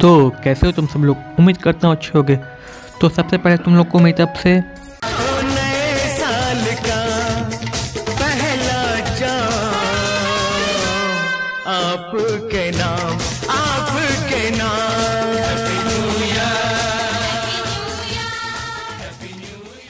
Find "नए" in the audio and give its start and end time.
5.46-6.08